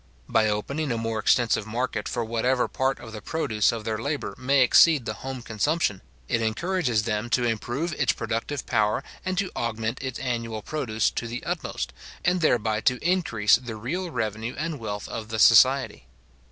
[0.27, 4.33] By opening a more extensive market for whatever part of the produce of their labour
[4.35, 9.51] may exceed the home consumption, it encourages them to improve its productive power, and to
[9.55, 11.93] augment its annual produce to the utmost,
[12.25, 16.07] and thereby to increase the real revenue and wealth of the society.